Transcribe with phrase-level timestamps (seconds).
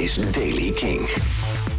[0.00, 1.08] is Daily King.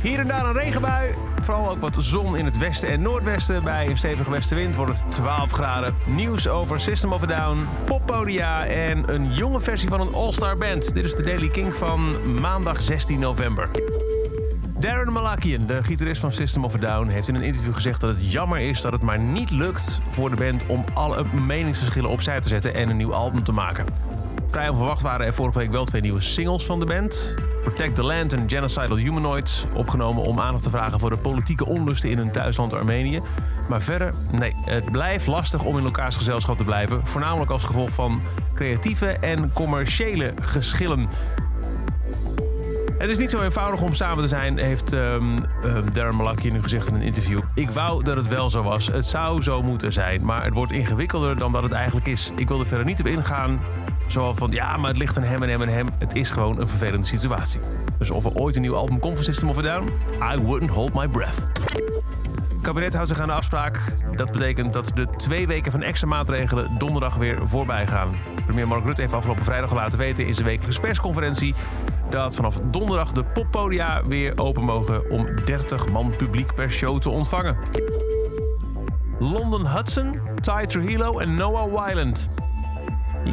[0.02, 1.13] Hier en daar een regenbui.
[1.42, 3.63] Vooral ook wat zon in het westen en noordwesten.
[3.63, 5.96] Bij een stevige westenwind wordt het 12 graden.
[6.05, 10.94] Nieuws over System of a Down, poppodia en een jonge versie van een all-star band.
[10.94, 13.70] Dit is de Daily King van maandag 16 november.
[14.79, 18.16] Darren Malakian, de gitarist van System of a Down, heeft in een interview gezegd dat
[18.16, 22.41] het jammer is dat het maar niet lukt voor de band om alle meningsverschillen opzij
[22.41, 23.85] te zetten en een nieuw album te maken.
[24.48, 27.35] Vrij onverwacht waren er vorige week wel twee nieuwe singles van de band.
[27.62, 32.09] Protect the Land en Genocidal Humanoids, opgenomen om aandacht te vragen voor de politieke onlusten
[32.09, 33.21] in hun thuisland Armenië.
[33.69, 37.07] Maar verder, nee, het blijft lastig om in elkaars gezelschap te blijven.
[37.07, 38.21] Voornamelijk als gevolg van
[38.53, 41.09] creatieve en commerciële geschillen.
[43.01, 46.63] Het is niet zo eenvoudig om samen te zijn, heeft um, um, Darren Malakian nu
[46.63, 47.41] gezegd in een interview.
[47.53, 48.87] Ik wou dat het wel zo was.
[48.87, 52.31] Het zou zo moeten zijn, maar het wordt ingewikkelder dan dat het eigenlijk is.
[52.35, 53.59] Ik wil er verder niet op ingaan.
[54.07, 55.89] Zoals van, ja, maar het ligt aan hem en hem en hem.
[55.97, 57.59] Het is gewoon een vervelende situatie.
[57.97, 59.91] Dus of er ooit een nieuw album komt van System of Down,
[60.33, 61.47] I wouldn't hold my breath.
[62.53, 63.80] Het kabinet houdt zich aan de afspraak.
[64.15, 68.09] Dat betekent dat de twee weken van extra maatregelen donderdag weer voorbij gaan.
[68.45, 71.55] Premier Mark Rutte heeft afgelopen vrijdag laten weten in zijn wekelijkse persconferentie
[72.12, 77.09] dat vanaf donderdag de poppodia weer open mogen om 30 man publiek per show te
[77.09, 77.58] ontvangen.
[79.20, 82.30] London Hudson, Ty Trujillo en Noah Wyland.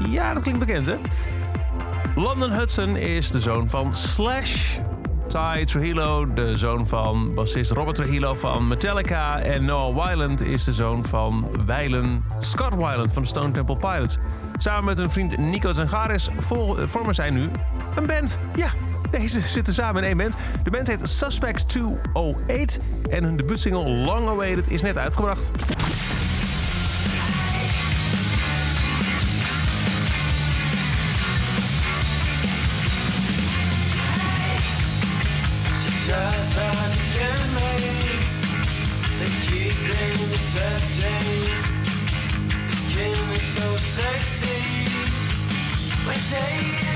[0.08, 0.96] Ja, dat klinkt bekend, hè?
[2.14, 4.78] London Hudson is de zoon van Slash.
[5.28, 9.40] Ty Trujillo, de zoon van bassist Robert Trujillo van Metallica.
[9.40, 14.18] En Noah Wyland is de zoon van Weilen, Scott Weiland van Stone Temple Pilots.
[14.56, 16.28] Samen met hun vriend Nico Zangaris
[16.84, 17.48] vormen zij nu
[17.96, 18.38] een band.
[18.54, 18.68] Ja,
[19.10, 20.36] deze zitten samen in één band.
[20.62, 25.50] De band heet Suspect 208 en hun debuutsingle Long Awaited is net uitgebracht.
[46.38, 46.87] day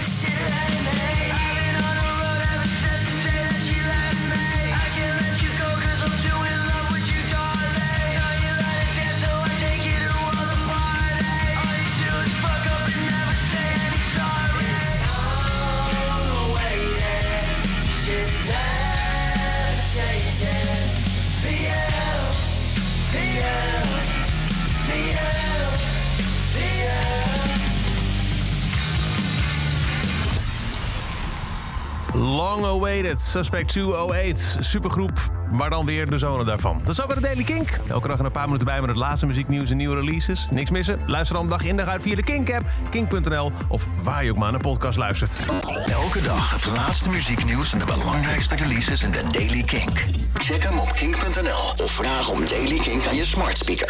[32.14, 36.78] Long Awaited, Suspect 208, supergroep, maar dan weer de zonen daarvan.
[36.78, 37.80] Dat is over de Daily Kink.
[37.88, 40.48] Elke dag een paar minuten bij met het laatste muzieknieuws en nieuwe releases.
[40.50, 41.00] Niks missen?
[41.06, 44.50] Luister dan dag in dag uit via de Kink-app, kink.nl of waar je ook maar
[44.50, 45.38] naar podcast luistert.
[45.86, 50.04] Elke dag het laatste muzieknieuws en de belangrijkste releases in de Daily Kink.
[50.34, 53.88] Check hem op kink.nl of vraag om Daily Kink aan je smart speaker.